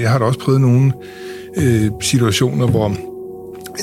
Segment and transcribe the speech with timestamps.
[0.00, 0.92] Jeg har da også prøvet nogle
[1.56, 2.96] øh, situationer, hvor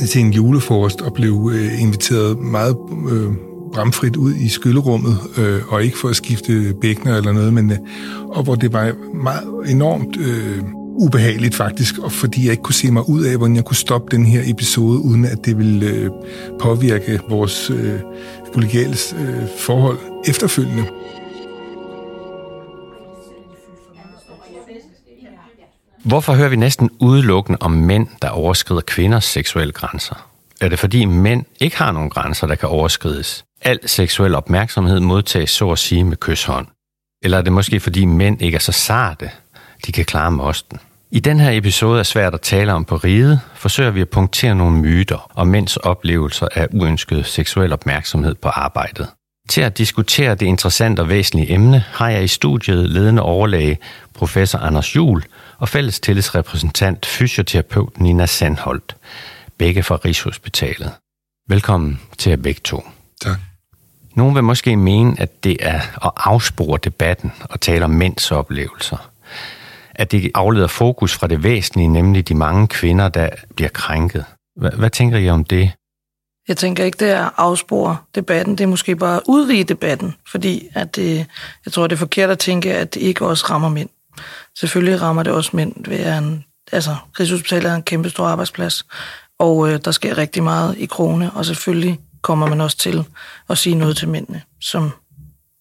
[0.08, 2.78] til en julefrokost og blev øh, inviteret meget
[3.12, 3.34] øh,
[3.74, 7.78] bramfrit ud i skyllerummet, øh, og ikke for at skifte bækkener eller noget, men øh,
[8.30, 10.64] og hvor det var meget enormt øh,
[11.00, 14.18] ubehageligt faktisk, og fordi jeg ikke kunne se mig ud af, hvordan jeg kunne stoppe
[14.18, 16.10] den her episode, uden at det ville øh,
[16.60, 18.00] påvirke vores øh,
[18.54, 19.98] kollegiale øh, forhold
[20.28, 20.84] efterfølgende.
[26.04, 30.30] Hvorfor hører vi næsten udelukkende om mænd, der overskrider kvinders seksuelle grænser?
[30.62, 33.46] Er det fordi mænd ikke har nogen grænser, der kan overskrides?
[33.62, 36.68] Al seksuel opmærksomhed modtages så at sige med kysshånd.
[37.24, 39.30] Eller er det måske fordi mænd ikke er så sarte,
[39.86, 40.80] de kan klare mosten?
[41.12, 44.56] I den her episode er svært at tale om på riget, forsøger vi at punktere
[44.56, 49.08] nogle myter om mænds oplevelser af uønsket seksuel opmærksomhed på arbejdet.
[49.50, 53.78] Til at diskutere det interessante og væsentlige emne har jeg i studiet ledende overlæge
[54.14, 55.24] professor Anders Jul
[55.60, 58.96] og fælles tillidsrepræsentant fysioterapeut Nina Sandholt,
[59.58, 60.92] begge fra Rigshospitalet.
[61.50, 62.84] Velkommen til jer begge to.
[63.22, 63.40] Tak.
[64.16, 69.12] Nogen vil måske mene, at det er at afspore debatten og tale om mænds oplevelser.
[69.96, 74.26] At det afleder fokus fra det væsentlige, nemlig de mange kvinder, der bliver krænket.
[74.56, 75.72] Hvad, hvad tænker I om det?
[76.48, 78.58] Jeg tænker ikke, det er at afspore debatten.
[78.58, 81.26] Det er måske bare at udvide debatten, fordi at det,
[81.66, 83.90] jeg tror, det er forkert at tænke, at det ikke også rammer mænd.
[84.60, 88.86] Selvfølgelig rammer det også mænd ved en, altså Rigshospitalet er en kæmpe stor arbejdsplads,
[89.40, 93.06] og øh, der sker rigtig meget i krone, og selvfølgelig kommer man også til
[93.50, 94.92] at sige noget til mændene, som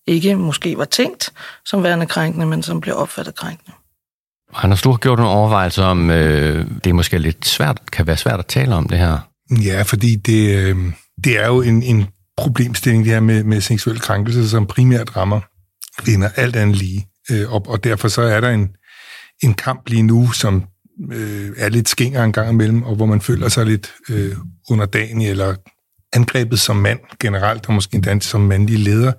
[0.07, 1.33] ikke måske var tænkt
[1.67, 3.73] som værende krænkende, men som bliver opfattet krænkende.
[4.55, 8.17] Anders, du har gjort nogle overvejelser om, øh, det er måske lidt svært, kan være
[8.17, 9.19] svært at tale om det her.
[9.65, 10.77] Ja, fordi det, øh,
[11.25, 12.07] det er jo en, en
[12.37, 15.41] problemstilling, det her med, med seksuel krænkelse, som primært rammer
[15.99, 17.07] kvinder alt andet lige.
[17.31, 18.69] Øh, og, og derfor så er der en,
[19.43, 20.65] en kamp lige nu, som
[21.13, 24.37] øh, er lidt skinger en gang imellem, og hvor man føler sig lidt øh,
[24.71, 25.55] underdanig eller
[26.13, 29.13] angrebet som mand generelt, og måske endda som mandlig leder.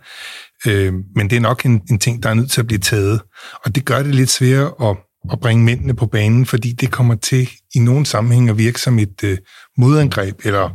[0.68, 3.22] Øh, men det er nok en, en ting, der er nødt til at blive taget.
[3.66, 4.98] Og det gør det lidt sværere at,
[5.32, 9.00] at bringe mændene på banen, fordi det kommer til i nogle sammenhænge at virke som
[9.00, 9.38] et øh,
[9.78, 10.70] modangreb, eller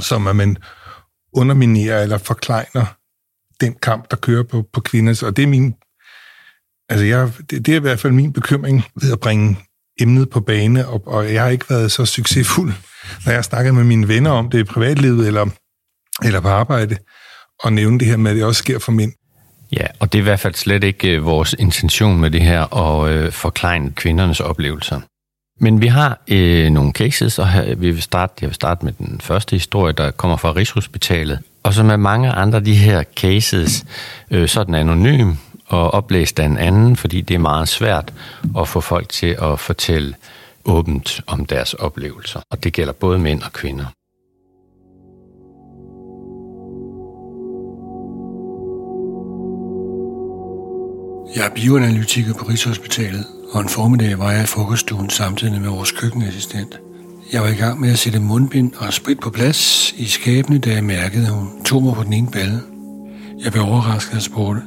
[0.00, 0.56] som at man
[1.32, 2.94] underminerer eller forklejner
[3.60, 5.22] den kamp, der kører på, på kvinder.
[5.26, 5.74] Og det er min
[6.88, 9.56] Altså, jeg, det, det er i hvert fald min bekymring ved at bringe
[10.00, 12.72] emnet på bane, og, og jeg har ikke været så succesfuld,
[13.26, 15.46] når jeg snakker med mine venner om det i privatlivet eller,
[16.24, 16.96] eller på arbejde,
[17.62, 19.12] og nævne det her med, at det også sker for mænd.
[19.72, 22.76] Ja, og det er i hvert fald slet ikke øh, vores intention med det her
[22.76, 25.00] at øh, forklare kvindernes oplevelser.
[25.60, 28.92] Men vi har øh, nogle cases, og her, vi vil starte, jeg vil starte med
[28.92, 31.38] den første historie, der kommer fra Rigshospitalet.
[31.62, 33.84] Og som med mange andre af de her cases,
[34.30, 35.32] øh, så er den anonym,
[35.68, 38.12] og oplæst af en anden, fordi det er meget svært
[38.58, 40.14] at få folk til at fortælle
[40.64, 42.40] åbent om deres oplevelser.
[42.50, 43.84] Og det gælder både mænd og kvinder.
[51.36, 55.92] Jeg er bioanalytiker på Rigshospitalet, og en formiddag var jeg i frokoststuen samtidig med vores
[55.92, 56.78] køkkenassistent.
[57.32, 60.70] Jeg var i gang med at sætte mundbind og sprit på plads i skabene, da
[60.70, 62.60] jeg mærkede, at hun tog mig på den ene balle.
[63.44, 64.62] Jeg blev overrasket og spurgte,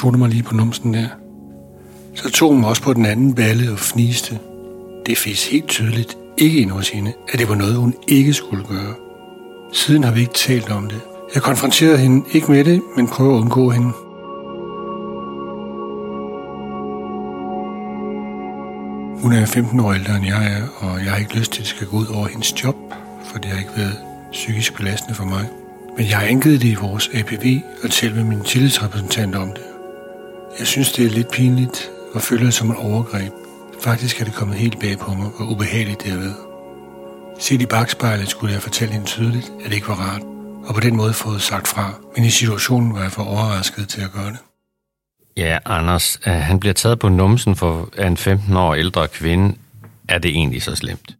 [0.00, 1.08] tog mig lige på numsen der.
[2.14, 4.38] Så tog hun også på den anden balle og fniste.
[5.06, 8.64] Det fik helt tydeligt ikke ind hos hende, at det var noget, hun ikke skulle
[8.64, 8.94] gøre.
[9.72, 11.00] Siden har vi ikke talt om det.
[11.34, 13.92] Jeg konfronterede hende ikke med det, men prøvede at undgå hende.
[19.22, 21.64] Hun er 15 år ældre end jeg er, og jeg har ikke lyst til, at
[21.64, 22.76] det skal gå ud over hendes job,
[23.24, 23.96] for det har ikke været
[24.32, 25.46] psykisk belastende for mig.
[25.96, 29.79] Men jeg har angivet det i vores APV og talt med min tillidsrepræsentant om det.
[30.58, 33.32] Jeg synes, det er lidt pinligt og føler det som et overgreb.
[33.80, 36.36] Faktisk er det kommet helt bag på mig, hvor ubehageligt det har været.
[37.38, 40.22] Set i bagspejlet skulle jeg fortælle hende tydeligt, at det ikke var rart,
[40.68, 41.94] og på den måde fået sagt fra.
[42.16, 44.38] Men i situationen var jeg for overrasket til at gøre det.
[45.36, 49.56] Ja, Anders, øh, han bliver taget på numsen for en 15 år ældre kvinde.
[50.08, 51.16] Er det egentlig så slemt?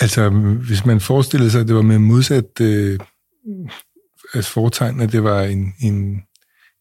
[0.00, 0.28] Altså,
[0.66, 3.00] hvis man forestillede sig, at det var med modsat øh,
[4.34, 6.22] altså foretegn, at det var en, en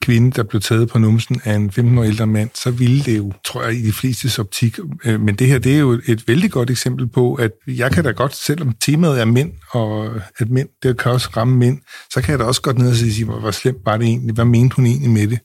[0.05, 3.17] kvinde, der blev taget på numsen af en 15 år ældre mand, så ville det
[3.17, 4.79] jo, tror jeg, i de fleste optik.
[5.05, 8.03] Øh, men det her, det er jo et vældig godt eksempel på, at jeg kan
[8.03, 11.79] da godt, selvom temaet er mænd, og at mænd, det kan også ramme mænd,
[12.13, 14.45] så kan jeg da også godt ned og sige, hvor slemt var det egentlig, hvad
[14.45, 15.39] mente hun egentlig med det?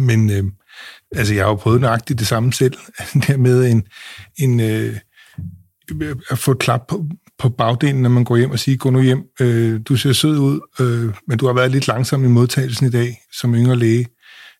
[0.00, 0.44] Men øh,
[1.16, 2.74] altså, jeg har jo prøvet nøjagtigt det samme selv,
[3.26, 3.82] der med en,
[4.38, 4.96] en øh,
[6.30, 7.06] at få et klap på,
[7.38, 10.38] på bagdelen, når man går hjem og siger, gå nu hjem, øh, du ser sød
[10.38, 14.06] ud, øh, men du har været lidt langsom i modtagelsen i dag som yngre læge.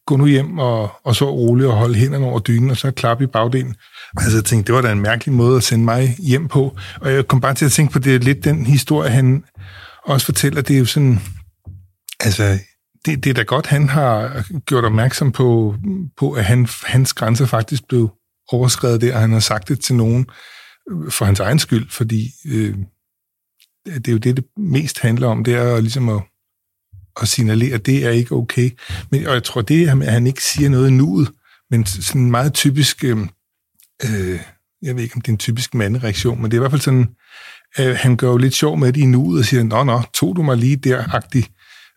[0.06, 3.24] gå nu hjem og, og så roligt og holde hænderne over dynen, og så klappe
[3.24, 3.74] i bagdelen.
[4.16, 6.76] Altså, jeg tænkte, det var da en mærkelig måde at sende mig hjem på.
[7.00, 9.44] Og jeg kom bare til at tænke på, det lidt den historie, han
[10.04, 10.62] også fortæller.
[10.62, 11.20] Det er jo sådan,
[12.20, 12.58] altså,
[13.06, 15.74] det, det er da godt, han har gjort opmærksom på,
[16.18, 18.10] på at han, hans grænser faktisk blev
[18.52, 20.26] overskrevet der, og han har sagt det til nogen
[21.10, 22.74] for hans egen skyld, fordi øh,
[23.86, 26.22] det er jo det, det mest handler om, det er ligesom at,
[27.22, 28.70] at signalere, at det er ikke okay.
[29.10, 31.32] Men, og jeg tror, det er, at han ikke siger noget nuet,
[31.70, 33.18] men sådan en meget typisk, øh,
[34.04, 34.40] øh,
[34.82, 36.80] jeg ved ikke, om det er en typisk mandereaktion, men det er i hvert fald
[36.80, 37.08] sådan,
[37.78, 40.36] øh, han gør jo lidt sjov med det i nuet og siger, nå, nå, tog
[40.36, 41.52] du mig lige der-agtigt,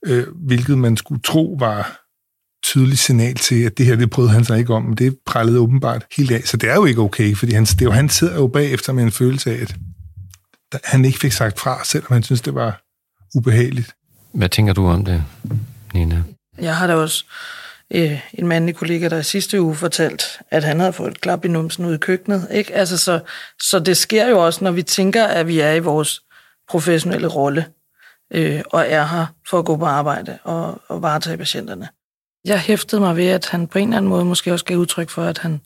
[0.06, 2.09] øh, hvilket man skulle tro var
[2.64, 5.60] tydeligt signal til, at det her, det prøvede han sig ikke om, men det prallede
[5.60, 6.42] åbenbart helt af.
[6.46, 8.94] Så det er jo ikke okay, fordi han, det er jo, han sidder jo bagefter
[8.94, 9.76] med en følelse af, at
[10.84, 12.82] han ikke fik sagt fra, selvom han synes, det var
[13.36, 13.96] ubehageligt.
[14.34, 15.24] Hvad tænker du om det,
[15.94, 16.24] Nina?
[16.62, 17.26] Jeg har da også
[17.94, 21.48] øh, en mandlig kollega, der sidste uge fortalt, at han havde fået et klap i
[21.48, 22.48] numsen ude i køkkenet.
[22.52, 22.76] Ikke?
[22.76, 23.20] Altså, så,
[23.62, 26.22] så det sker jo også, når vi tænker, at vi er i vores
[26.70, 27.66] professionelle rolle,
[28.34, 31.88] øh, og er her for at gå på arbejde og, og varetage patienterne.
[32.45, 35.09] Jeg hæftede mig ved, at han på en eller anden måde måske også gav udtryk
[35.09, 35.62] for, at han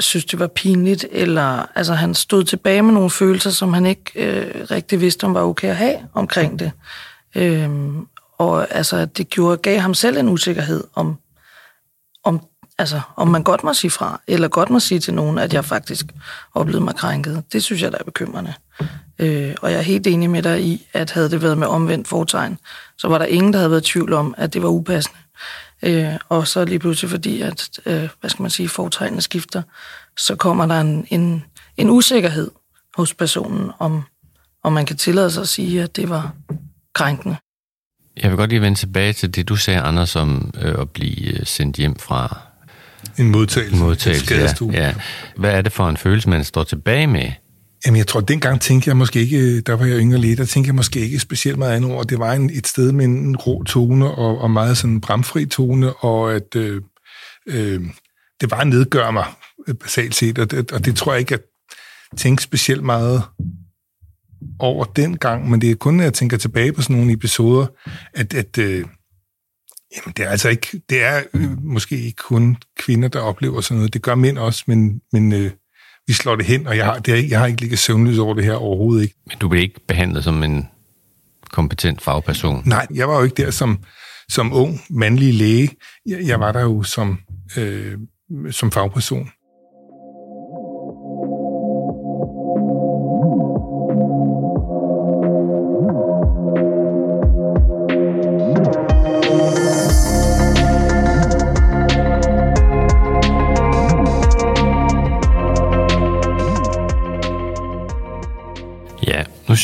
[0.00, 4.02] synes, det var pinligt, eller altså, han stod tilbage med nogle følelser, som han ikke
[4.14, 6.72] øh, rigtig vidste, om var okay at have omkring det.
[7.34, 8.06] Øhm,
[8.38, 11.18] og altså, det gjorde, gav ham selv en usikkerhed om,
[12.24, 12.40] om,
[12.78, 15.64] altså, om man godt må sige fra, eller godt må sige til nogen, at jeg
[15.64, 16.06] faktisk
[16.54, 17.42] oplevede mig krænket.
[17.52, 18.54] Det synes jeg, der er bekymrende.
[19.18, 22.08] Øh, og jeg er helt enig med dig i, at havde det været med omvendt
[22.08, 22.58] fortegn,
[22.98, 25.18] så var der ingen, der havde været i tvivl om, at det var upassende.
[25.82, 29.62] Øh, og så lige pludselig, fordi at, øh, hvad skal man sige, fortegnene skifter,
[30.18, 31.44] så kommer der en, en,
[31.76, 32.50] en usikkerhed
[32.96, 34.02] hos personen, om,
[34.62, 36.32] om man kan tillade sig at sige, at det var
[36.94, 37.36] krænkende.
[38.22, 41.40] Jeg vil godt lige vende tilbage til det, du sagde, Anders, om øh, at blive
[41.40, 42.38] øh, sendt hjem fra
[43.18, 43.74] en modtagelse.
[43.74, 44.94] En modtagelse, ja, ja.
[45.36, 47.30] Hvad er det for en følelse, man står tilbage med?
[47.86, 50.38] Jamen, jeg tror, at dengang tænkte jeg måske ikke, øh, der var jeg yngre lidt,
[50.38, 52.02] der tænkte jeg måske ikke specielt meget andet over.
[52.02, 55.92] Det var en, et sted med en rå tone og, og meget sådan bramfri tone,
[55.92, 56.82] og at øh,
[57.46, 57.80] øh,
[58.40, 59.24] det var nedgør mig,
[59.80, 61.40] basalt set, og det, og det tror jeg ikke, at
[62.12, 63.22] jeg tænkte specielt meget
[64.58, 67.66] over den gang, men det er kun, når jeg tænker tilbage på sådan nogle episoder,
[68.14, 68.84] at, at øh,
[69.96, 73.76] jamen, det er altså ikke, det er øh, måske ikke kun kvinder, der oplever sådan
[73.76, 73.94] noget.
[73.94, 75.50] Det gør mænd også, men, men øh,
[76.06, 78.34] vi slår det hen, og jeg har, det er, jeg har ikke ligget søvnløs over
[78.34, 79.14] det her overhovedet ikke.
[79.26, 80.68] Men du bliver ikke behandlet som en
[81.52, 82.62] kompetent fagperson?
[82.66, 83.78] Nej, jeg var jo ikke der som,
[84.28, 85.70] som ung mandlig læge.
[86.06, 87.18] Jeg, jeg var der jo som,
[87.56, 87.98] øh,
[88.50, 89.30] som fagperson.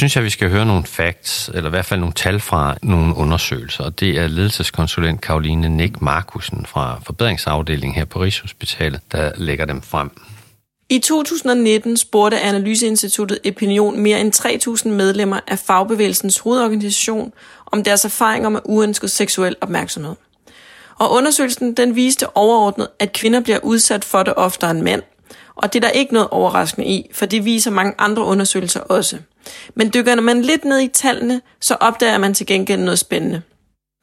[0.02, 3.16] Synes jeg, vi skal høre nogle facts, eller i hvert fald nogle tal fra nogle
[3.16, 3.84] undersøgelser.
[3.84, 9.82] Og det er ledelseskonsulent Karoline Nick Markusen fra forbedringsafdelingen her på Rigshospitalet, der lægger dem
[9.82, 10.10] frem.
[10.88, 17.32] I 2019 spurgte Analyseinstituttet Opinion mere end 3.000 medlemmer af fagbevægelsens hovedorganisation
[17.66, 20.14] om deres erfaringer med uønsket seksuel opmærksomhed.
[20.98, 25.02] Og undersøgelsen den viste overordnet, at kvinder bliver udsat for det oftere end mænd,
[25.56, 29.18] og det er der ikke noget overraskende i, for det viser mange andre undersøgelser også.
[29.74, 33.42] Men dykker man lidt ned i tallene, så opdager man til gengæld noget spændende.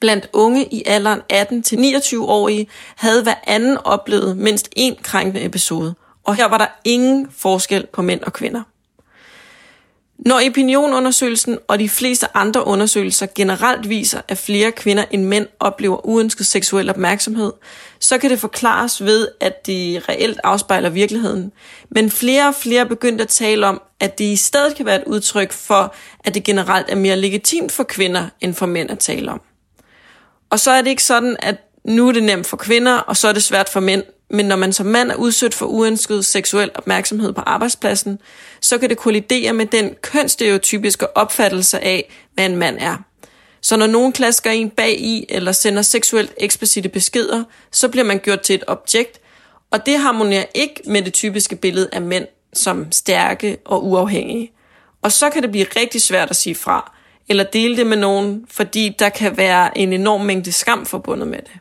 [0.02, 6.48] Blandt unge i alderen 18-29-årige havde hver anden oplevet mindst én krænkende episode, og her
[6.48, 8.62] var der ingen forskel på mænd og kvinder.
[10.26, 16.06] Når opinionundersøgelsen og de fleste andre undersøgelser generelt viser, at flere kvinder end mænd oplever
[16.06, 17.54] uønsket seksuel opmærksomhed,
[18.00, 21.52] så kan det forklares ved, at de reelt afspejler virkeligheden.
[21.90, 25.08] Men flere og flere begyndte at tale om, at det i stedet kan være et
[25.08, 29.32] udtryk for, at det generelt er mere legitimt for kvinder end for mænd at tale
[29.32, 29.42] om.
[30.50, 33.28] Og så er det ikke sådan, at nu er det nemt for kvinder, og så
[33.28, 34.04] er det svært for mænd.
[34.30, 38.20] Men når man som mand er udsat for uønsket seksuel opmærksomhed på arbejdspladsen,
[38.62, 42.98] så kan det kollidere med den kønsstereotypiske opfattelse af, hvad en mand er.
[43.62, 48.20] Så når nogen klasker en bag i eller sender seksuelt eksplicite beskeder, så bliver man
[48.20, 49.20] gjort til et objekt,
[49.72, 54.52] og det harmonerer ikke med det typiske billede af mænd som stærke og uafhængige.
[55.02, 56.94] Og så kan det blive rigtig svært at sige fra,
[57.30, 61.40] eller dele det med nogen, fordi der kan være en enorm mængde skam forbundet med
[61.40, 61.52] det.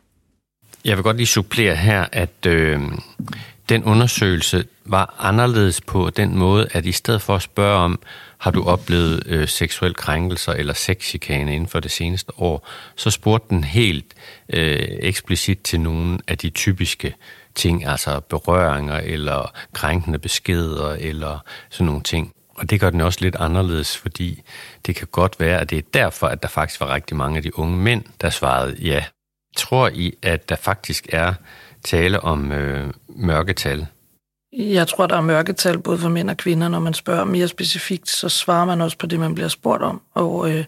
[0.84, 2.80] Jeg vil godt lige supplere her, at øh,
[3.68, 8.00] den undersøgelse var anderledes på den måde, at i stedet for at spørge om,
[8.38, 13.46] har du oplevet øh, seksuel krænkelser eller sexchikane inden for det seneste år, så spurgte
[13.50, 14.14] den helt
[14.52, 17.14] øh, eksplicit til nogle af de typiske
[17.54, 21.38] ting, altså berøringer eller krænkende beskeder eller
[21.70, 22.32] sådan nogle ting.
[22.54, 24.42] Og det gør den også lidt anderledes, fordi
[24.86, 27.42] det kan godt være, at det er derfor, at der faktisk var rigtig mange af
[27.42, 29.04] de unge mænd, der svarede ja.
[29.56, 31.34] Tror I, at der faktisk er
[31.84, 33.86] tale om øh, mørketal?
[34.52, 36.68] Jeg tror, der er mørketal både for mænd og kvinder.
[36.68, 40.02] Når man spørger mere specifikt, så svarer man også på det, man bliver spurgt om.
[40.14, 40.64] Og, øh,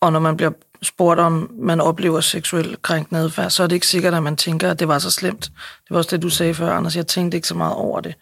[0.00, 0.50] og når man bliver
[0.82, 4.70] spurgt om, man oplever seksuel krænkende adfærd, så er det ikke sikkert, at man tænker,
[4.70, 5.44] at det var så slemt.
[5.44, 6.96] Det var også det, du sagde før, Anders.
[6.96, 8.14] Jeg tænkte ikke så meget over det.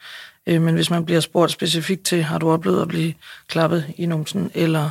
[0.46, 3.14] Øh, men hvis man bliver spurgt specifikt til, har du oplevet at blive
[3.48, 4.90] klappet i numsen, eller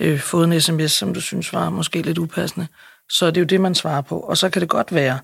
[0.00, 2.66] øh, fået en sms, som du synes var måske lidt upassende,
[3.10, 4.20] så er det jo det, man svarer på.
[4.20, 5.18] Og så kan det godt være,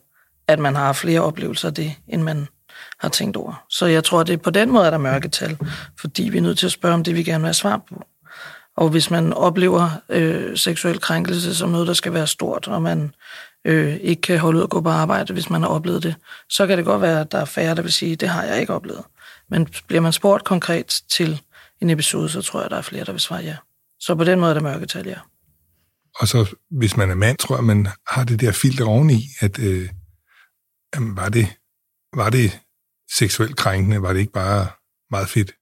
[0.48, 2.48] at man har flere oplevelser af det, end man
[2.98, 3.64] har tænkt over.
[3.70, 5.58] Så jeg tror, at det er på den måde, at der er mørketal,
[6.00, 8.04] fordi vi er nødt til at spørge om det, vi gerne vil have svar på.
[8.76, 13.14] Og hvis man oplever øh, seksuel krænkelse som noget, der skal være stort, og man
[13.64, 16.14] øh, ikke kan holde ud at gå på arbejde, hvis man har oplevet det,
[16.48, 18.60] så kan det godt være, at der er færre, der vil sige, det har jeg
[18.60, 19.02] ikke oplevet.
[19.48, 21.40] Men bliver man spurgt konkret til
[21.80, 23.56] en episode, så tror jeg, der er flere, der vil svare ja.
[24.00, 25.18] Så på den måde er der mørketal, ja.
[26.20, 29.58] Og så, hvis man er mand, tror jeg, man har det der filter oveni, at
[29.58, 29.88] øh,
[30.94, 31.46] jamen, var, det,
[32.14, 32.58] var det
[33.16, 34.02] seksuelt krænkende?
[34.02, 34.66] Var det ikke bare
[35.10, 35.52] meget fedt?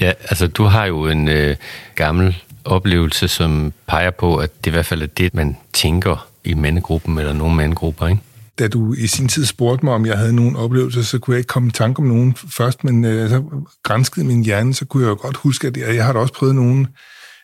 [0.00, 1.56] Ja, altså du har jo en øh,
[1.94, 6.54] gammel oplevelse, som peger på, at det i hvert fald er det, man tænker i
[6.54, 8.20] mandegruppen eller nogle mandegrupper, ikke?
[8.58, 11.38] Da du i sin tid spurgte mig, om jeg havde nogen oplevelser, så kunne jeg
[11.38, 15.02] ikke komme i tanke om nogen først, men øh, så grænskede min hjerne, så kunne
[15.02, 16.86] jeg jo godt huske, at jeg, jeg har da også prøvet nogle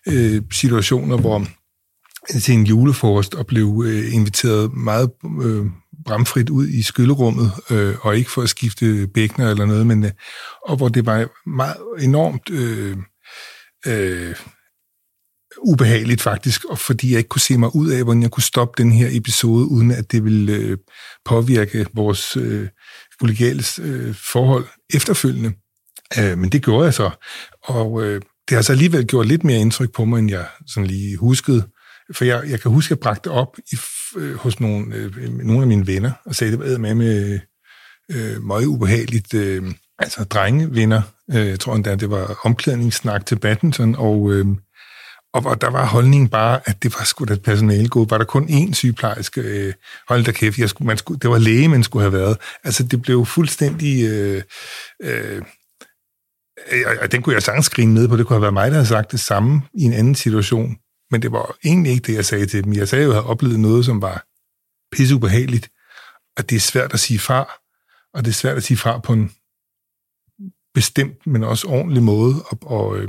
[0.09, 1.47] øh, situationer, hvor
[2.40, 5.10] til en julefrokost og blev øh, inviteret meget
[5.42, 5.66] øh,
[6.04, 10.10] bramfrit ud i skyllerummet, øh, og ikke for at skifte bækner eller noget, men øh,
[10.66, 12.96] og hvor det var meget enormt øh,
[13.87, 14.34] øh,
[15.62, 18.82] ubehageligt faktisk, og fordi jeg ikke kunne se mig ud af, hvordan jeg kunne stoppe
[18.82, 20.78] den her episode, uden at det ville øh,
[21.25, 22.68] påvirke vores øh,
[23.20, 25.52] kollegiale øh, forhold efterfølgende.
[26.18, 27.10] Øh, men det gjorde jeg så,
[27.62, 30.87] og øh, det har så alligevel gjort lidt mere indtryk på mig, end jeg sådan
[30.87, 31.68] lige huskede.
[32.15, 33.77] For jeg, jeg kan huske, at jeg bragte op i,
[34.17, 37.41] øh, hos nogle, øh, nogle af mine venner, og sagde, det var med med
[38.11, 43.95] øh, meget ubehageligt, øh, altså drengevenner, øh, jeg tror endda, det var omklædningssnak til badminton,
[43.95, 44.47] og, øh,
[45.33, 48.07] og, og der var holdningen bare, at det var sgu da et personalegod.
[48.09, 49.41] Var der kun én sygeplejerske?
[49.41, 49.73] Øh,
[50.09, 52.37] hold da kæft, jeg skulle, man skulle, det var læge, man skulle have været.
[52.65, 54.09] Altså, det blev fuldstændig...
[54.09, 54.43] Øh,
[55.03, 55.43] øh,
[57.00, 58.17] og den kunne jeg sagtens skrive ned på.
[58.17, 60.77] Det kunne have været mig, der havde sagt det samme i en anden situation.
[61.11, 62.73] Men det var egentlig ikke det, jeg sagde til dem.
[62.73, 64.25] Jeg sagde jo, at jeg havde oplevet noget, som var
[64.93, 65.71] pisseubehageligt,
[66.37, 67.53] og det er svært at sige fra,
[68.15, 69.33] og det er svært at sige fra på en
[70.75, 72.35] bestemt, men også ordentlig måde.
[72.47, 73.09] Og, og øh,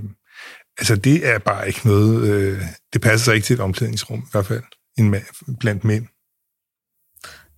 [0.78, 2.62] altså, det er bare ikke noget, øh,
[2.94, 4.64] det passer sig ikke til et omklædningsrum, i hvert fald
[4.98, 5.16] en,
[5.60, 6.08] blandt mænd.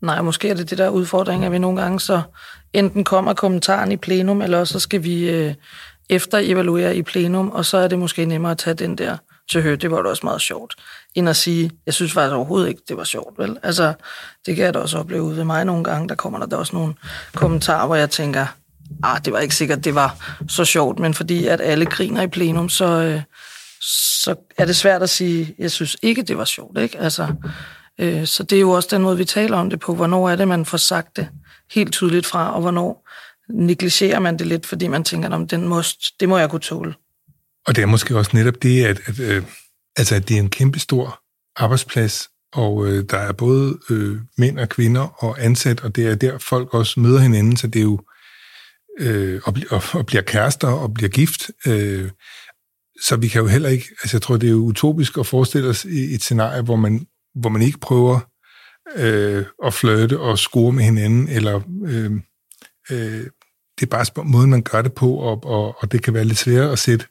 [0.01, 2.21] Nej, måske er det det der udfordring, at vi nogle gange så
[2.73, 5.53] enten kommer kommentaren i plenum, eller så skal vi øh,
[6.11, 9.17] efter evaluere i plenum, og så er det måske nemmere at tage den der
[9.51, 10.75] til høre, det var da også meget sjovt,
[11.15, 13.57] end at sige, jeg synes faktisk overhovedet ikke, det var sjovt, vel?
[13.63, 13.93] Altså,
[14.45, 16.75] det kan jeg da også opleve ved mig nogle gange, der kommer der da også
[16.75, 16.93] nogle
[17.35, 18.45] kommentarer, hvor jeg tænker,
[19.03, 22.27] ah, det var ikke sikkert, det var så sjovt, men fordi at alle griner i
[22.27, 23.21] plenum, så, øh,
[24.23, 26.99] så er det svært at sige, jeg synes ikke, det var sjovt, ikke?
[26.99, 27.27] Altså,
[27.99, 30.35] øh, så det er jo også den måde, vi taler om det på, hvornår er
[30.35, 31.27] det, man får sagt det
[31.71, 33.07] helt tydeligt fra, og hvornår
[33.49, 36.93] negligerer man det lidt, fordi man tænker, om den most, det må jeg kunne tåle.
[37.67, 39.43] Og det er måske også netop det, at, at, øh,
[39.95, 41.19] altså, at det er en kæmpestor
[41.55, 46.15] arbejdsplads, og øh, der er både øh, mænd og kvinder og ansat, og det er
[46.15, 47.99] der, folk også møder hinanden, så det er jo
[48.99, 51.51] øh, og, og, og bliver kærester og bliver gift.
[51.67, 52.09] Øh,
[53.01, 55.69] så vi kan jo heller ikke, altså jeg tror, det er jo utopisk at forestille
[55.69, 58.19] os et scenarie, hvor man, hvor man ikke prøver
[58.95, 62.11] øh, at flirte og score med hinanden, eller øh,
[62.91, 63.25] øh,
[63.79, 66.37] det er bare måden, man gør det på, og, og, og det kan være lidt
[66.37, 67.05] sværere at sætte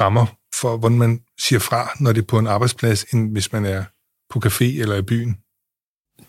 [0.00, 0.26] rammer
[0.60, 3.84] for, hvordan man siger fra, når det er på en arbejdsplads, end hvis man er
[4.30, 5.36] på café eller i byen.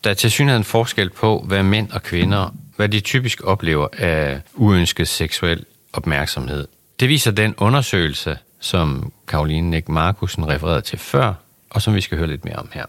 [0.04, 4.42] Der er til synligheden forskel på, hvad mænd og kvinder, hvad de typisk oplever af
[4.54, 6.68] uønsket seksuel opmærksomhed.
[7.00, 11.34] Det viser den undersøgelse, som Karoline Nick Markusen refererede til før,
[11.70, 12.86] og som vi skal høre lidt mere om her.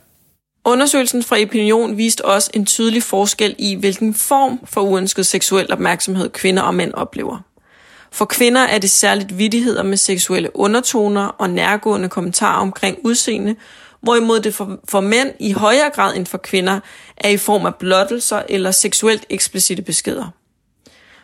[0.69, 6.31] Undersøgelsen fra Opinion viste også en tydelig forskel i, hvilken form for uønsket seksuel opmærksomhed
[6.31, 7.39] kvinder og mænd oplever.
[8.13, 13.57] For kvinder er det særligt vidtigheder med seksuelle undertoner og nærgående kommentarer omkring udseende,
[14.01, 16.81] hvorimod det for, for mænd i højere grad end for kvinder
[17.17, 20.27] er i form af blottelser eller seksuelt eksplicite beskeder.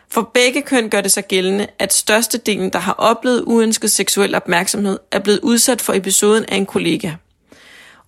[0.09, 4.99] For begge køn gør det sig gældende, at størstedelen, der har oplevet uønsket seksuel opmærksomhed,
[5.11, 7.11] er blevet udsat for episoden af en kollega.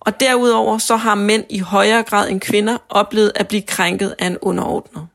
[0.08, 4.26] Og derudover så har mænd i højere grad end kvinder oplevet at blive krænket af
[4.26, 5.06] en underordnet.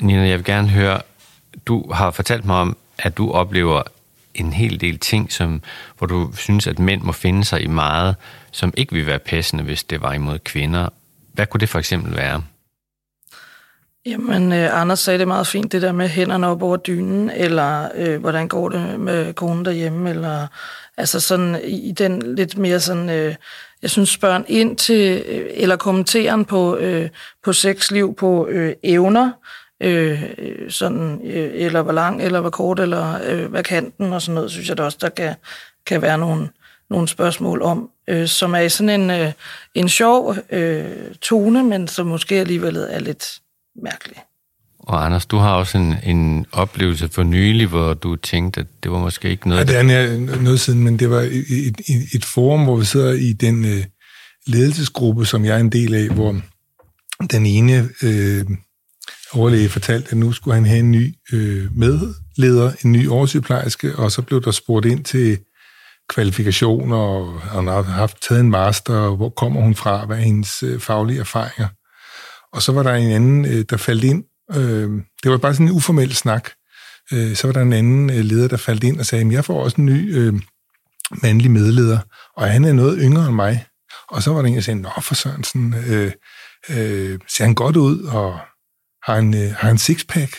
[0.00, 1.00] Nina, jeg vil gerne høre,
[1.66, 3.82] du har fortalt mig om, at du oplever
[4.34, 5.62] en hel del ting, som,
[5.98, 8.16] hvor du synes, at mænd må finde sig i meget,
[8.50, 10.88] som ikke vil være passende, hvis det var imod kvinder.
[11.32, 12.42] Hvad kunne det for eksempel være?
[14.06, 17.88] Jamen, øh, Anders sagde det meget fint, det der med hænderne op over dynen, eller
[17.94, 20.46] øh, hvordan går det med konen derhjemme, eller
[20.96, 23.34] altså sådan i den lidt mere sådan, øh,
[23.82, 27.08] jeg synes spørgen ind til, øh, eller kommenteren på, øh,
[27.44, 29.30] på sexliv, på øh, evner,
[29.80, 30.22] øh,
[30.68, 34.34] sådan, øh, eller hvor lang, eller hvor kort, eller øh, hvad kan den, og sådan
[34.34, 35.34] noget, synes jeg da også, der kan,
[35.86, 36.48] kan være nogle,
[36.90, 39.32] nogle spørgsmål om, øh, som er i sådan en, øh,
[39.74, 43.40] en sjov øh, tone, men som måske alligevel er lidt
[43.82, 44.16] mærkelig.
[44.78, 48.90] Og Anders, du har også en, en oplevelse for nylig, hvor du tænkte, at det
[48.90, 49.70] var måske ikke noget...
[49.70, 51.80] Ja, det er noget siden, men det var et, et,
[52.14, 53.84] et forum, hvor vi sidder i den øh,
[54.46, 56.40] ledelsesgruppe, som jeg er en del af, hvor
[57.30, 58.44] den ene øh,
[59.32, 64.12] overlæge fortalte, at nu skulle han have en ny øh, medleder, en ny oversygeplejerske, og
[64.12, 65.38] så blev der spurgt ind til
[66.08, 70.20] kvalifikationer, og han har haft taget en master, og hvor kommer hun fra, hvad er
[70.20, 71.68] hendes øh, faglige erfaringer.
[72.54, 74.24] Og så var der en anden, øh, der faldt ind.
[74.54, 74.90] Øh,
[75.22, 76.50] det var bare sådan en uformel snak.
[77.12, 79.76] Øh, så var der en anden leder, der faldt ind og sagde, jeg får også
[79.80, 80.34] en ny øh,
[81.22, 81.98] mandlig medleder,
[82.36, 83.66] og han er noget yngre end mig.
[84.08, 86.12] Og så var der en, der sagde, nå for Sørensen, øh,
[86.70, 88.38] øh, ser han godt ud, og
[89.02, 90.36] har en, øh, har en sixpack?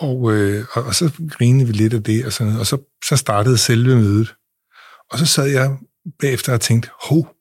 [0.00, 2.98] Og, øh, og, og så grinede vi lidt af det, og, sådan noget, og så,
[3.08, 4.34] så startede selve mødet.
[5.10, 5.76] Og så sad jeg
[6.20, 7.35] bagefter og tænkte, hov,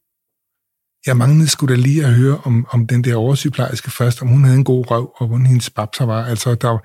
[1.06, 4.44] jeg manglede skulle da lige at høre om, om den der oversygeplejerske først, om hun
[4.44, 6.26] havde en god røv, og hvordan hendes babser var.
[6.26, 6.78] Altså, der,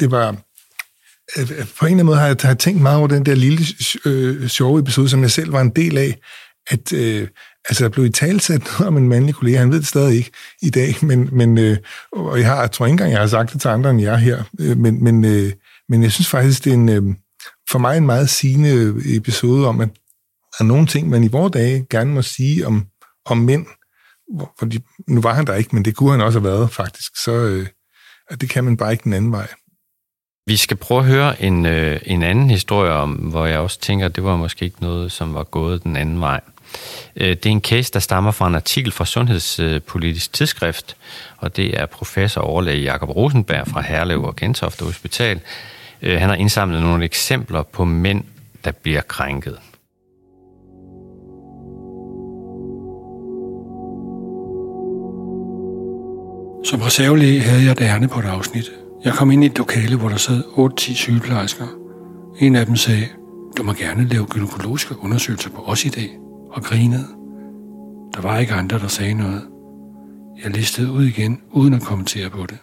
[0.00, 0.36] det var...
[1.36, 3.26] Øh, øh, på en eller anden måde har jeg, har jeg tænkt meget over den
[3.26, 3.64] der lille
[4.04, 6.18] øh, sjove episode, som jeg selv var en del af,
[6.70, 7.28] at øh,
[7.68, 9.58] altså, der blev i talsat noget om en mandlig kollega.
[9.58, 10.30] Han ved det stadig ikke
[10.62, 11.76] i dag, men, men øh,
[12.12, 14.16] og jeg, har, jeg tror ikke engang, jeg har sagt det til andre end jer
[14.16, 15.52] her, øh, men, men, øh,
[15.88, 17.02] men jeg synes faktisk, det er en, øh,
[17.70, 19.88] for mig en meget sigende episode om, at
[20.58, 22.86] der er nogle ting, man i vores dage gerne må sige om,
[23.26, 23.66] om mænd,
[24.58, 27.32] fordi nu var han der ikke, men det kunne han også have været faktisk, så
[27.32, 27.66] øh,
[28.40, 29.48] det kan man bare ikke den anden vej.
[30.46, 34.06] Vi skal prøve at høre en, øh, en anden historie om, hvor jeg også tænker,
[34.06, 36.40] at det var måske ikke noget, som var gået den anden vej.
[37.16, 40.96] Øh, det er en case, der stammer fra en artikel fra Sundhedspolitisk Tidsskrift,
[41.36, 45.40] og det er professor overlæge Jakob Rosenberg fra Herlev og Gentofte Hospital.
[46.02, 48.24] Øh, han har indsamlet nogle eksempler på mænd,
[48.64, 49.58] der bliver krænket.
[56.70, 58.70] Som reservelæge havde jeg et ærne på et afsnit.
[59.04, 60.42] Jeg kom ind i et lokale, hvor der sad
[60.80, 61.66] 8-10 sygeplejersker.
[62.38, 63.08] En af dem sagde,
[63.56, 66.10] du må gerne lave gynækologiske undersøgelser på os i dag,
[66.50, 67.06] og grinede.
[68.14, 69.42] Der var ikke andre, der sagde noget.
[70.44, 72.58] Jeg listede ud igen, uden at kommentere på det.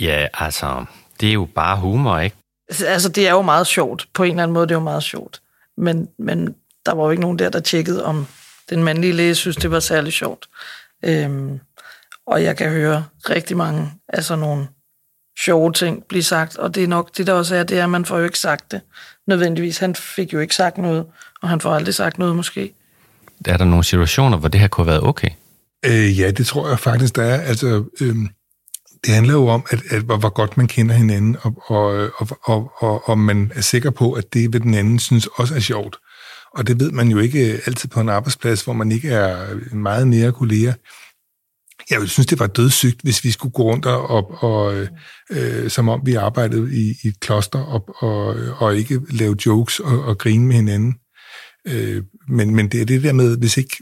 [0.00, 0.84] Ja, altså,
[1.20, 2.36] det er jo bare humor, ikke?
[2.80, 4.08] Altså, det er jo meget sjovt.
[4.14, 5.42] På en eller anden måde, det er jo meget sjovt.
[5.76, 6.54] Men, men
[6.86, 8.26] der var jo ikke nogen der, der tjekkede, om
[8.70, 10.48] den mandlige læge synes, det var særlig sjovt.
[11.04, 11.60] Øhm,
[12.26, 14.66] og jeg kan høre rigtig mange af sådan nogle
[15.44, 17.90] sjove ting blive sagt, og det er nok det, der også er, det er, at
[17.90, 18.80] man får jo ikke sagt det
[19.26, 19.78] nødvendigvis.
[19.78, 21.06] Han fik jo ikke sagt noget,
[21.42, 22.74] og han får aldrig sagt noget måske.
[23.44, 25.30] Er der nogle situationer, hvor det her kunne have været okay?
[25.86, 27.40] Øh, ja, det tror jeg faktisk, der er.
[27.40, 28.16] Altså, øh,
[29.04, 32.28] det handler jo om, at, at hvor, hvor godt man kender hinanden, og, og, og,
[32.42, 35.60] og, og, og man er sikker på, at det ved den anden synes også er
[35.60, 35.96] sjovt.
[36.54, 40.08] Og det ved man jo ikke altid på en arbejdsplads, hvor man ikke er meget
[40.08, 40.72] nære kolleger.
[41.90, 44.86] Jeg ville synes, det var dødssygt, hvis vi skulle gå rundt og, og, og
[45.30, 49.80] øh, som om vi arbejdede i, i et kloster, og, og, og ikke lave jokes
[49.80, 50.94] og, og grine med hinanden.
[51.66, 53.76] Øh, men, men det er det der med, hvis ikke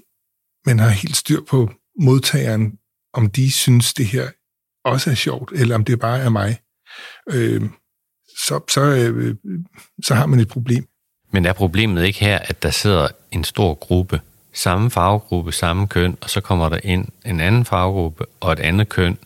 [0.67, 2.73] man har helt styr på modtageren,
[3.15, 4.31] om de synes, det her
[4.85, 6.59] også er sjovt, eller om det bare er mig,
[7.31, 7.62] øh,
[8.47, 9.37] så, så, øh,
[10.05, 10.87] så har man et problem.
[11.33, 14.21] Men er problemet ikke her, at der sidder en stor gruppe,
[14.53, 18.88] samme farvegruppe, samme køn, og så kommer der ind en anden farvegruppe og et andet
[18.88, 19.19] køn,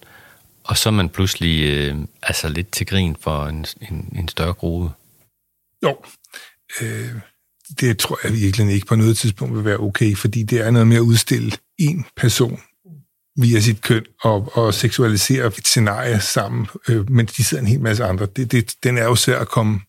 [0.64, 4.52] og så er man pludselig øh, altså lidt til grin for en, en, en større
[4.52, 4.90] gruppe?
[5.82, 5.96] Jo,
[6.80, 7.12] øh,
[7.80, 10.88] det tror jeg virkelig ikke på noget tidspunkt vil være okay, fordi det er noget
[10.88, 12.60] med at udstille en person
[13.36, 17.80] via sit køn og, og seksualisere et scenarie sammen, øh, mens de sidder en hel
[17.80, 18.26] masse andre.
[18.26, 19.80] Det, det, den er jo svær at komme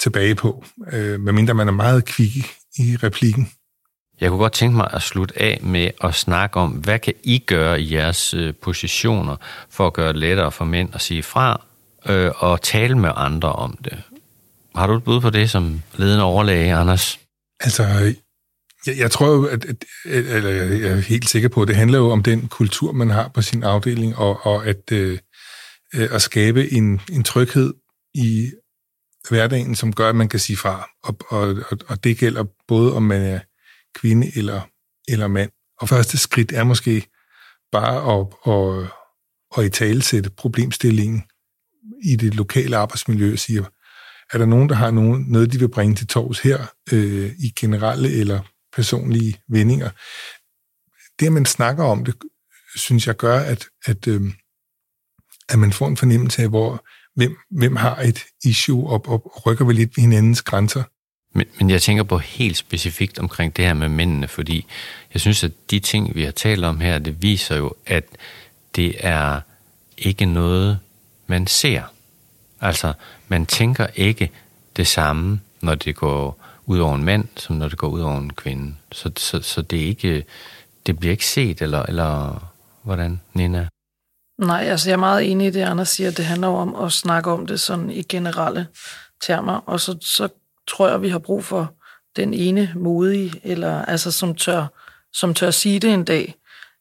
[0.00, 2.36] tilbage på, øh, medmindre man er meget kvik
[2.78, 3.50] i replikken.
[4.20, 7.38] Jeg kunne godt tænke mig at slutte af med at snakke om, hvad kan I
[7.38, 9.36] gøre i jeres øh, positioner
[9.70, 11.60] for at gøre det lettere for mænd at sige fra
[12.08, 14.02] øh, og tale med andre om det.
[14.74, 17.18] Har du et bud på det som ledende overlæge, Anders?
[17.60, 17.82] Altså,
[18.86, 21.98] jeg, jeg tror jo, at, at, eller jeg er helt sikker på, at det handler
[21.98, 25.18] jo om den kultur, man har på sin afdeling, og, og at, øh,
[25.94, 27.74] øh at skabe en, en tryghed
[28.14, 28.50] i
[29.28, 30.88] hverdagen, som gør, at man kan sige fra.
[31.02, 33.40] Og, og, og det gælder både, om man er
[33.94, 34.60] kvinde eller,
[35.08, 35.50] eller mand.
[35.80, 37.06] Og første skridt er måske
[37.72, 38.90] bare at, at,
[39.58, 41.22] at i talesætte problemstillingen
[42.04, 43.66] i det lokale arbejdsmiljø og sige,
[44.32, 47.52] er der nogen, der har nogen, noget, de vil bringe til tors her øh, i
[47.56, 48.40] generelle eller
[48.76, 49.90] personlige vendinger?
[51.20, 52.14] Det, at man snakker om det,
[52.76, 54.22] synes jeg gør, at, at, øh,
[55.48, 59.64] at man får en fornemmelse af, hvor, hvem, hvem har et issue og, og rykker
[59.64, 60.82] vi lidt ved hinandens grænser.
[61.34, 64.66] Men, men jeg tænker på helt specifikt omkring det her med mændene, fordi
[65.14, 68.04] jeg synes, at de ting, vi har talt om her, det viser jo, at
[68.76, 69.40] det er
[69.98, 70.78] ikke noget,
[71.26, 71.82] man ser.
[72.60, 72.92] Altså,
[73.28, 74.30] man tænker ikke
[74.76, 78.18] det samme, når det går ud over en mand, som når det går ud over
[78.18, 78.74] en kvinde.
[78.92, 80.24] Så, så, så det, er ikke,
[80.86, 82.38] det bliver ikke set, eller, eller
[82.82, 83.68] hvordan, Nina?
[84.38, 86.10] Nej, altså jeg er meget enig i det, Anders siger.
[86.10, 88.66] Det handler jo om at snakke om det sådan i generelle
[89.22, 90.28] termer, og så, så
[90.66, 91.74] tror jeg, vi har brug for
[92.16, 94.66] den ene modige, eller altså som tør,
[95.12, 96.34] som tør sige det en dag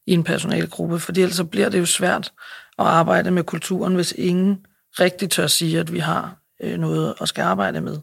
[0.07, 2.33] i en personalgruppe, for ellers så bliver det jo svært
[2.79, 4.65] at arbejde med kulturen, hvis ingen
[4.99, 7.97] rigtig tør sige, at vi har øh, noget at skal arbejde med.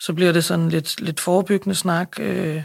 [0.00, 2.62] Så bliver det sådan lidt, lidt forebyggende snak, øh,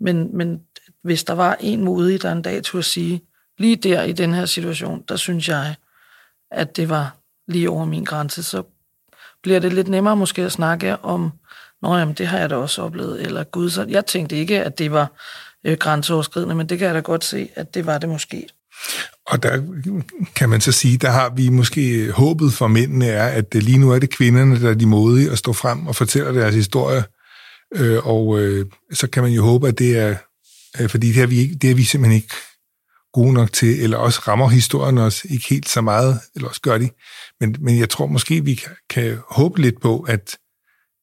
[0.00, 0.62] men, men
[1.02, 3.22] hvis der var en modig, der en dag turde sige,
[3.58, 5.74] lige der i den her situation, der synes jeg,
[6.50, 7.16] at det var
[7.48, 8.62] lige over min grænse, så
[9.42, 11.32] bliver det lidt nemmere måske at snakke om,
[11.82, 14.78] nå jamen, det har jeg da også oplevet, eller gud, så jeg tænkte ikke, at
[14.78, 15.12] det var
[15.66, 18.48] øh, grænseoverskridende, men det kan jeg da godt se, at det var det måske.
[19.26, 19.62] Og der
[20.36, 23.62] kan man så sige, der har vi måske øh, håbet for mændene er, at øh,
[23.62, 26.54] lige nu er det kvinderne, der er de modige at stå frem og fortæller deres
[26.54, 27.04] historie.
[27.74, 30.16] Øh, og øh, så kan man jo håbe, at det er,
[30.80, 32.34] øh, fordi det er, vi ikke, det er vi simpelthen ikke
[33.12, 36.78] gode nok til, eller også rammer historien os ikke helt så meget, eller også gør
[36.78, 36.90] de.
[37.40, 40.36] Men, men jeg tror måske, vi kan, kan håbe lidt på, at,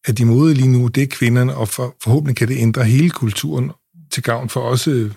[0.06, 3.10] at de modige lige nu, det er kvinderne, og for, forhåbentlig kan det ændre hele
[3.10, 3.72] kulturen
[4.12, 5.10] til gavn for også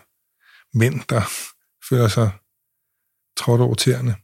[0.74, 1.22] mænd, der
[1.88, 2.30] føler sig
[3.36, 4.14] trådt over tæerne.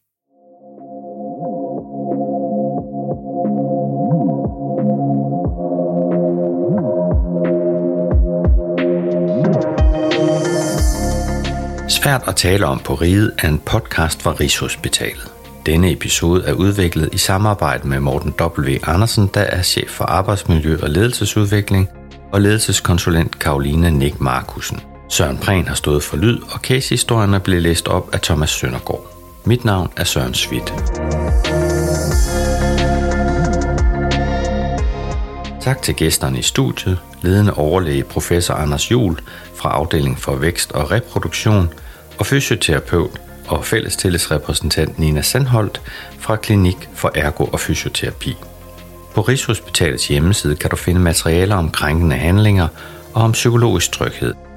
[11.89, 15.38] Svært at tale om på riget er en podcast fra Rigshospitalet.
[15.69, 18.79] Denne episode er udviklet i samarbejde med Morten W.
[18.83, 21.89] Andersen, der er chef for arbejdsmiljø og ledelsesudvikling,
[22.33, 24.81] og ledelseskonsulent Karoline Nick Markusen.
[25.09, 29.07] Søren Prehn har stået for lyd, og casehistorierne blev læst op af Thomas Søndergaard.
[29.45, 30.75] Mit navn er Søren Svit.
[35.61, 39.19] Tak til gæsterne i studiet, ledende overlæge professor Anders Jul
[39.55, 41.69] fra afdelingen for vækst og reproduktion,
[42.19, 45.81] og fysioterapeut og fællestillidsrepræsentant Nina Sandholt
[46.19, 48.37] fra Klinik for Ergo og Fysioterapi.
[49.15, 52.69] På Rigshospitalets hjemmeside kan du finde materialer om krænkende handlinger
[53.15, 54.35] og om psykologisk tryghed–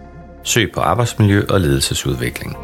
[0.43, 2.57] Søg på arbejdsmiljø og ledelsesudvikling.